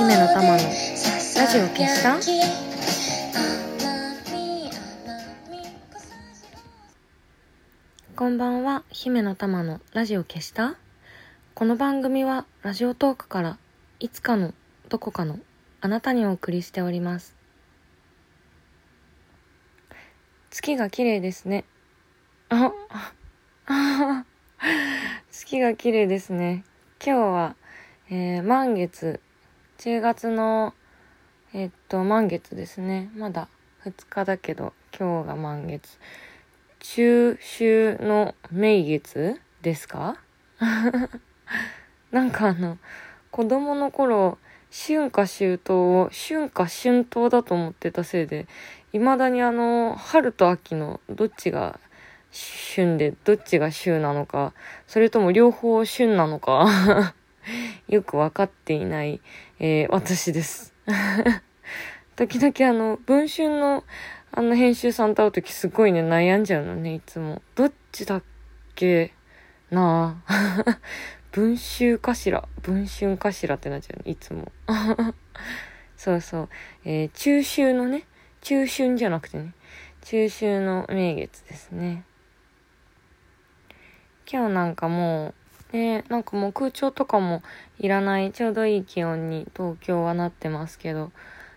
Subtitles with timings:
[0.00, 0.58] 姫の玉の。
[0.58, 2.18] ラジオ消した？
[8.16, 8.82] こんばんは。
[8.88, 9.82] 姫の玉の。
[9.92, 10.76] ラジオ消した？
[11.52, 13.58] この番組はラジオトークから
[13.98, 14.54] いつかの
[14.88, 15.38] どこかの
[15.82, 17.36] あなたにお送りしております。
[20.48, 21.66] 月が綺麗ですね。
[22.48, 22.72] あ
[23.66, 24.24] あ
[25.30, 26.64] 月が綺麗ですね。
[27.04, 27.56] 今日は、
[28.08, 29.20] えー、満月
[29.80, 30.74] 10月の
[31.54, 33.10] えっと満月ですね。
[33.16, 33.48] まだ
[33.86, 35.98] 2日だけど今日が満月。
[36.80, 40.18] 中秋の名月ですか？
[42.12, 42.76] なんかあの
[43.30, 44.36] 子供の頃
[44.70, 48.46] 春夏秋冬を春夏春冬だと思ってたせいで
[48.92, 51.80] 未だにあの春と秋のどっちが
[52.32, 54.52] 旬でどっちが秋なのか
[54.86, 57.14] それとも両方旬なのか。
[57.88, 59.20] よくわかっていない、
[59.58, 60.74] えー、私です。
[62.16, 63.84] 時々あの、文春の
[64.32, 67.42] あの編集さんと会うときすごいね、悩んじゃうのね、いつも。
[67.56, 68.22] どっちだっ
[68.76, 69.12] け
[69.70, 70.22] な？
[70.26, 70.78] あ。
[71.32, 72.48] 文集かしら？
[72.62, 74.52] 文春かしらってなっちゃうね、いつも。
[75.96, 76.48] そうそう。
[76.84, 78.04] えー、中秋のね、
[78.40, 79.52] 中春じゃなくてね、
[80.02, 82.04] 中秋の名月ですね。
[84.30, 85.34] 今日なんかもう、
[85.72, 87.42] で、なんかもう空調とかも
[87.78, 91.12] いらないちょうどいい気温に東京はなってますけど、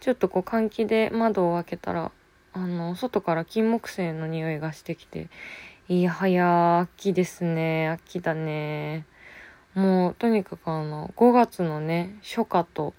[0.00, 2.12] ちょっとこう換気で窓を開けたら、
[2.52, 5.28] あの、外から金木犀の匂いがしてきて、
[5.88, 7.88] いやはや、秋ですね。
[7.88, 9.04] 秋だね。
[9.74, 12.94] もう、とにかくあの、5月のね、初夏と、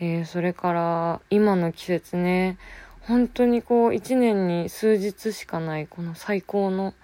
[0.00, 2.58] えー、それから今の季節ね、
[3.00, 6.94] 本当にこう、1年に数日しかない、この最高の、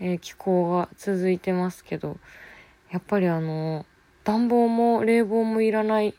[0.00, 2.18] えー、気候が続いてますけど、
[2.90, 3.86] やっぱりあの、
[4.24, 6.14] 暖房も冷房もいらない、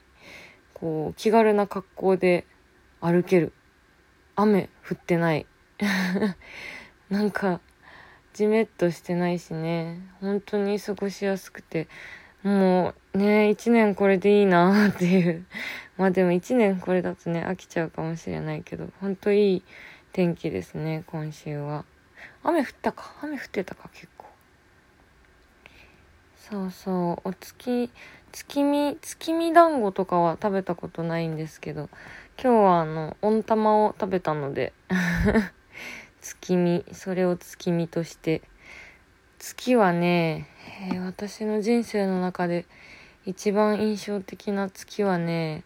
[0.73, 2.45] こう、気軽な格好で
[3.01, 3.51] 歩ける。
[4.35, 5.45] 雨降ってない。
[7.09, 7.59] なんか、
[8.33, 11.89] じめっとしてないしね、本当に過ごしやすくて、
[12.41, 15.45] もうね、一年これでいいなっていう。
[15.97, 19.63] まあでも一年これだとね、飽きちゃうかもしれないけど、本当いい
[20.13, 21.83] 天気ですね、今週は。
[22.43, 23.13] 雨降ったか？
[23.21, 24.30] 雨降ってたか結構。
[26.49, 27.29] そうそう。
[27.29, 27.91] お月
[28.31, 31.89] 月見月見団子とかは食べたことないんですけど
[32.41, 34.73] 今日はあの温玉を食べたので
[36.19, 38.41] 月見それを月見として
[39.37, 40.47] 月はね、
[40.89, 42.65] えー、私の人生の中で
[43.25, 45.63] 一番印象的な月はね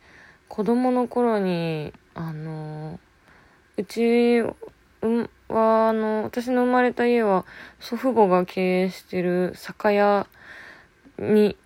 [0.50, 3.00] 子供の頃にあの
[3.78, 4.50] うち、は
[5.90, 7.46] あの私の生まれた家は
[7.80, 10.28] 祖父母が経営してる酒屋
[11.18, 11.58] に、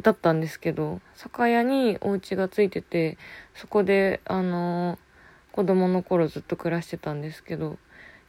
[0.00, 3.16] だったんですけど、酒屋にお家がついてて、
[3.54, 4.98] そこで、あの、
[5.52, 7.78] 子供の頃ずっと暮らしてたんですけど、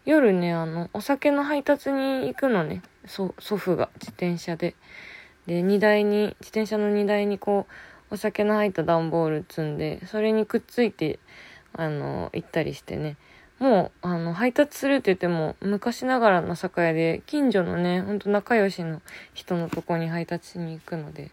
[0.05, 4.75] 夜ね、あの、お酒の配達に行くのね、祖父が自転車で。
[5.47, 7.65] で、荷台に、自転車の荷台にこ
[8.11, 11.19] う、お酒の入った段ボール積んで、それにくっついて、
[11.73, 13.17] あの、行ったりしてね。
[13.59, 19.01] もう、あの、配達するって言っても、昔ながらの酒屋で、近所のね、ほんと仲良しの
[19.33, 21.31] 人のとこに配達しに行くので、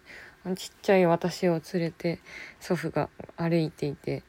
[0.56, 2.20] ちっちゃい私を連れて、
[2.60, 4.22] 祖父が歩いていて、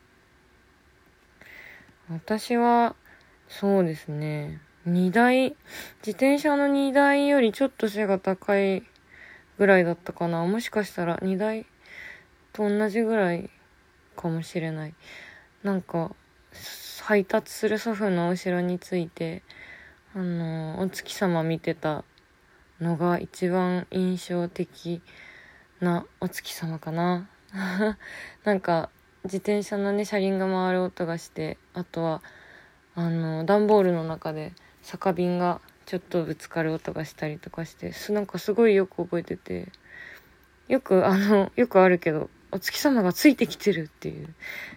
[2.10, 2.96] 私は、
[3.48, 5.56] そうですね、荷台、
[6.00, 8.84] 自転車の荷台よりちょっと背が高い
[9.58, 10.44] ぐらいだったかな。
[10.46, 11.68] もしかしたら荷台
[12.54, 13.50] と同じぐらい
[14.16, 14.94] かもしれない。
[15.64, 16.16] なんか、
[17.06, 19.44] 配達する祖父の後ろについて、
[20.16, 22.06] あの、お月様見てた
[22.80, 25.02] のが一番印象的
[25.82, 27.28] なお月様かな。
[28.46, 28.90] なんか、
[29.26, 32.22] 自転車のね、車輪が回る音がして、あとは、
[32.96, 39.68] あの、段ボールの中で酒瓶がちょっとぶつかる音がしたりとかして、なんかすごいよく覚えてて、
[40.70, 44.34] よく、あの、よくあるけど、お月様がついてきてるっていう。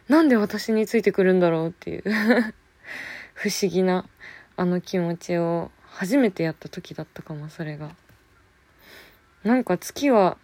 [0.09, 2.03] なんで私についてくるんだろうっていう
[3.35, 4.09] 不思議な
[4.57, 7.95] あの気持ちを初めてやった時だったかも、それが。
[9.45, 10.39] なんか月は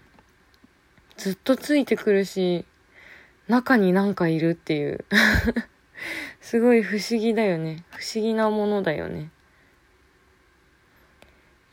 [1.17, 2.67] ずっとついてくるし、
[3.49, 5.05] 中になんかいるっていう
[6.41, 7.85] すごい不思議だよね。
[7.91, 9.31] 不思議なものだよね。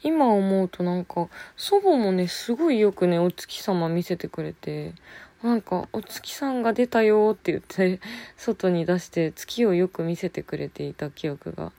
[0.01, 1.27] 今思うとなんか、
[1.57, 4.93] 祖母もね、すごいよくね、お月様見せてくれて、
[5.43, 7.99] なんか、お月さんが出たよって言って、
[8.35, 11.71] 外に出して月をよく見せてくれていた記憶が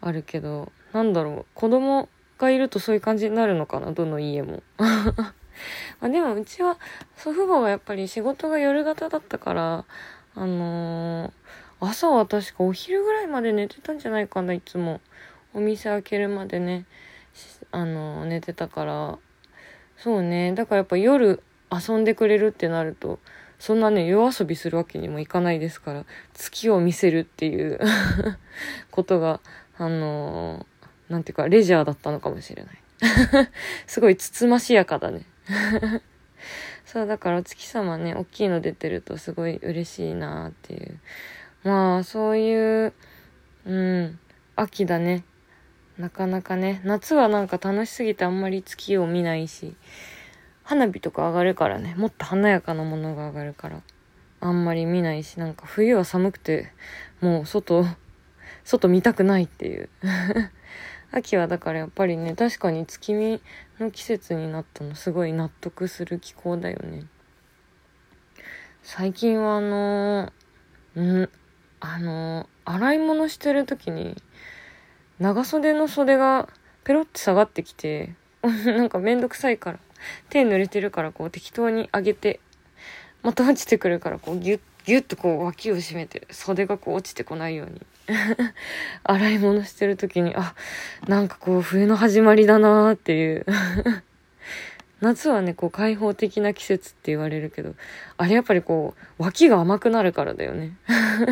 [0.00, 2.08] あるけど、なんだろう、子供
[2.38, 4.62] がいるとそういう感じになるのかな、どの家も。
[6.00, 6.78] あでもうちは
[7.16, 9.84] 祖父母がやっぱり仕事が夜型だったから、
[10.34, 11.32] あのー、
[11.80, 15.00] 朝は確かお昼ぐらいまで寝てたんじゃないかな、いつも。
[15.54, 16.84] お店開けるまでね。
[17.70, 19.18] あの寝てたから
[19.98, 23.18] そうねだからやっぱ夜遊んでくれるってなると
[23.58, 26.04] そんなね夜遊びするわけにもいかないですから
[26.34, 27.80] 月を見せるっていう
[28.90, 29.40] ことが
[29.78, 30.66] あの
[31.08, 32.78] なんていうかレジャーだったのかもしれない。
[33.86, 35.22] すごいつつましやかだね。
[36.84, 40.98] そうだからお月様ね大きいの出てるとすごい嬉しいなっていう。
[41.64, 42.92] まあそういう
[43.66, 44.18] うん
[44.56, 45.24] 秋だね。
[45.98, 49.74] なかなかね、夏はなんか楽しすぎてあんまり月を見ないし、
[50.66, 53.82] 花火とか上がるからね、もっと華やかなものが上がるから、
[54.40, 56.72] あんまり見ないし、なんか冬は寒くて、
[57.20, 57.84] もう外、
[58.64, 59.88] 外見たくないっていう。
[61.12, 63.40] 秋はだからやっぱりね、確かに月見
[63.78, 67.04] の季節になったのすごい納得する気候だよね。
[68.82, 71.30] 最近はあのー、ん、
[71.78, 74.20] あのー、洗い物してる時に、
[75.20, 76.48] 長袖の袖が
[76.82, 79.78] ペロって下がってきて、 なんかめんどくさいから、
[80.30, 82.40] 手濡れてるからこう適当に上げて、
[83.22, 87.82] また落ちてくるからこうギュッ、ギュッとこう脇を締めて、袖がこう落ちてこないように。
[89.02, 90.54] 洗い物してる時に、あ、
[91.08, 93.46] なんかこう冬の始まりだなーっていう
[95.00, 97.74] 夏はね、こう開放的な季節って言われるけど、
[98.16, 100.76] あれやっぱりこう、脇が甘くなるからだよね。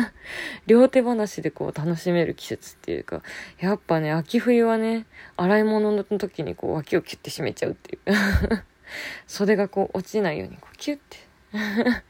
[0.67, 3.23] 両手話でこう楽しめる季節っていうか、
[3.59, 8.63] やっぱね、秋冬はね、洗い物の時にこう脇をキュッて締めちゃうっていう。
[9.25, 11.17] 袖がこう落ちないようにこうキュッて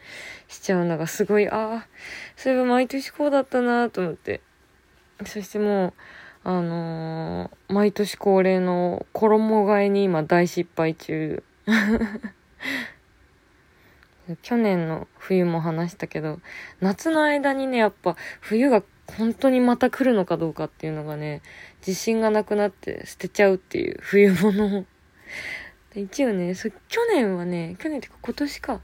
[0.50, 1.88] しちゃうのがすごい、ああ、
[2.36, 4.42] そういえば毎年こうだったなと思って。
[5.26, 5.94] そしてもう、
[6.48, 11.44] あのー、毎年恒例の衣替えに今大失敗中。
[14.44, 16.40] 去年の冬も話したけど、
[16.82, 18.84] 夏の間にね、やっぱ冬が
[19.18, 21.42] 本当にまた来るのかどうかっていうのがね、
[21.80, 24.86] 自信がなくなって捨てちゃうっていう冬物を。
[25.96, 26.72] 一応ね、去
[27.12, 28.82] 年はね、去年っていうか今年か、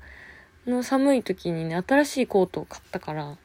[0.65, 3.37] の寒い時にね、新しいコートを買ったから、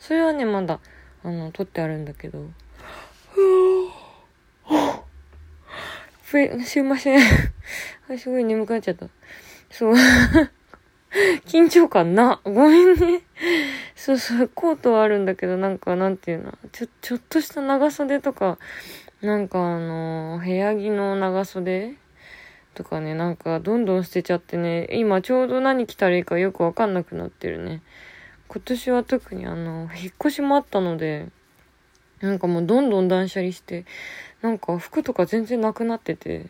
[0.00, 0.80] それはね、まだ、
[1.22, 2.50] あの、取ってあるんだけど、
[6.72, 7.20] すいません。
[8.18, 9.06] すごい眠くなっちゃった。
[9.70, 9.94] そう。
[11.44, 12.40] 緊張感な。
[12.44, 13.20] ごめんね。
[13.94, 18.58] そうそう、コートはあるんだけど、なんか、なんていうの、ちょ、ちょっとした長袖とか、
[19.20, 21.96] なんかあの、部屋着の長袖
[22.74, 27.82] とかね、なんかどんどん捨てちゃってね、今ちょうど何着たらいいかよくわかんなくなってるね。
[28.48, 31.28] 今年は特にあの、引っ越しもあったので、
[32.22, 33.84] なんかもうどんどん断捨離して、
[34.40, 36.46] なんか服とか全然なくなってて、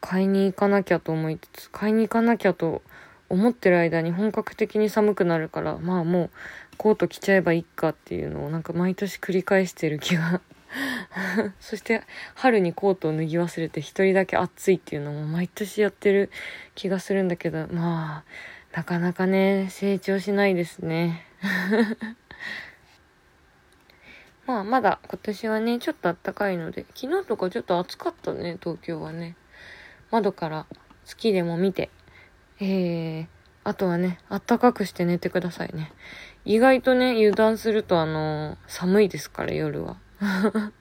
[0.00, 2.82] 買いに行かなきゃと思いつつ、買いに行かなきゃと
[3.28, 6.30] 思ってる間に本格的に寒くなるから、まあもう
[6.76, 10.40] コート着ちゃえばいいかっていうのをなんか毎年繰り返してる気が
[11.60, 12.02] そして
[12.34, 16.30] 春にコートを脱ぎ忘れて一人だけ暑いっていうのも毎年やってる
[16.74, 21.24] 気がするんだけど、まあ、なかなかね、成長しないですね。
[24.46, 29.36] まあまだ今年はね、ちょっと暖かいので、昨日とかちょっと暑かったね、東京はね。
[30.10, 30.66] 窓から
[31.04, 31.90] 月でも見て、
[32.60, 33.26] えー、
[33.64, 35.92] あとはね、暖かくして寝てくださいね。
[36.44, 39.96] 意外とね、油断するとあの、寒いですから、夜は。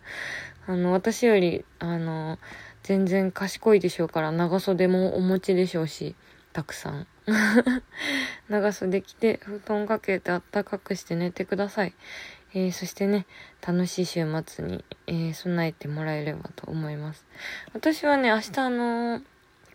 [0.67, 2.38] あの、私より、あの、
[2.84, 6.15] 全然賢いでしょうから、長袖もお持ちでしょうし、
[6.51, 7.08] たくさん。
[8.50, 11.93] 長袖着て、布団かけてあったかくして寝てください。
[12.55, 13.25] えー、そしてね、
[13.65, 17.25] 楽しい週末に、えー、備えてもらえればと思います。
[17.74, 19.22] 私はね、明日あの、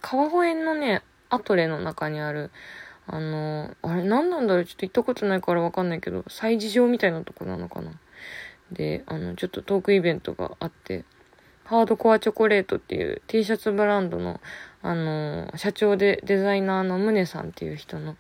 [0.01, 2.51] 川越のね、アトレの中にある、
[3.11, 7.93] あのあれ何なんだろうちょっと行ったことないからわかんないけど、催事場みたいなとこなのかな。
[8.71, 11.05] で、あの、ちょっとトークイベントがあって、
[11.65, 14.41] ハードコアチョコレートっていう T シャツブランドの、
[14.81, 18.17] あの社長でデザイナーのムネさんっていう人の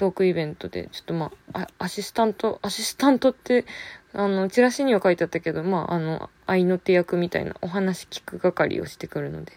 [0.00, 3.66] トークイベントで、ちょっとまあ、アシスタント、アシスタントって
[4.14, 9.52] あの、チラシには書いてあったけど、まあ、あの、愛の手役みたいなお話聞く係をしてくるので、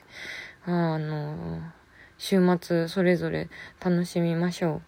[0.65, 1.61] あの、
[2.17, 4.81] 週末それぞれ楽しみましょ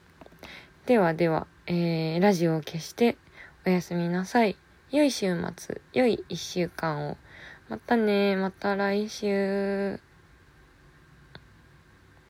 [0.83, 0.87] う。
[0.87, 3.15] ではでは、えー、ラジオを消して
[3.65, 4.57] おやすみなさい。
[4.91, 7.17] 良い週末、良い一週間を。
[7.69, 10.01] またね、また来週。